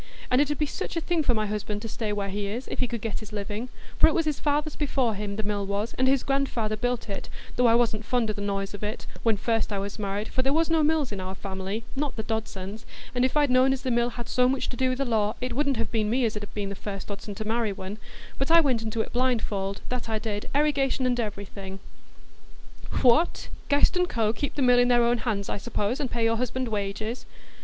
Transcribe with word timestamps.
And 0.31 0.41
it 0.41 0.49
'ud 0.49 0.57
be 0.57 0.65
such 0.65 0.97
a 0.97 0.99
thing 0.99 1.21
for 1.21 1.35
my 1.35 1.45
husband 1.45 1.83
to 1.83 1.87
stay 1.87 2.11
where 2.11 2.29
he 2.31 2.47
is, 2.47 2.67
if 2.69 2.79
he 2.79 2.87
could 2.87 3.01
get 3.01 3.19
his 3.19 3.31
living: 3.31 3.69
for 3.99 4.07
it 4.07 4.15
was 4.15 4.25
his 4.25 4.39
father's 4.39 4.75
before 4.75 5.13
him, 5.13 5.35
the 5.35 5.43
mill 5.43 5.63
was, 5.63 5.93
and 5.93 6.07
his 6.07 6.23
grandfather 6.23 6.75
built 6.75 7.07
it, 7.07 7.29
though 7.55 7.67
I 7.67 7.75
wasn't 7.75 8.03
fond 8.03 8.27
o' 8.31 8.33
the 8.33 8.41
noise 8.41 8.73
of 8.73 8.83
it, 8.83 9.05
when 9.21 9.37
first 9.37 9.71
I 9.71 9.77
was 9.77 9.99
married, 9.99 10.29
for 10.29 10.41
there 10.41 10.53
was 10.53 10.71
no 10.71 10.81
mills 10.81 11.11
in 11.11 11.19
our 11.19 11.35
family,—not 11.35 12.15
the 12.15 12.23
Dodson's,—and 12.23 13.23
if 13.23 13.37
I'd 13.37 13.51
known 13.51 13.73
as 13.73 13.83
the 13.83 13.91
mills 13.91 14.13
had 14.13 14.27
so 14.27 14.49
much 14.49 14.69
to 14.69 14.75
do 14.75 14.89
with 14.89 14.97
the 14.97 15.05
law, 15.05 15.35
it 15.39 15.53
wouldn't 15.55 15.77
have 15.77 15.91
been 15.91 16.09
me 16.09 16.25
as 16.25 16.35
'ud 16.35 16.41
have 16.41 16.53
been 16.55 16.69
the 16.69 16.73
first 16.75 17.09
Dodson 17.09 17.35
to 17.35 17.45
marry 17.47 17.71
one; 17.71 17.99
but 18.39 18.49
I 18.49 18.59
went 18.59 18.81
into 18.81 19.01
it 19.01 19.13
blindfold, 19.13 19.81
that 19.89 20.09
I 20.09 20.17
did, 20.17 20.49
erigation 20.55 21.05
and 21.05 21.19
everything." 21.19 21.79
"What! 23.03 23.49
Guest 23.69 23.95
&Co. 24.09 24.25
would 24.25 24.35
keep 24.35 24.55
the 24.55 24.63
mill 24.63 24.79
in 24.79 24.87
their 24.87 25.03
own 25.03 25.19
hands, 25.19 25.47
I 25.47 25.59
suppose, 25.59 25.99
and 25.99 26.09
pay 26.09 26.23
your 26.23 26.37
husband 26.37 26.69
wages?" 26.69 27.27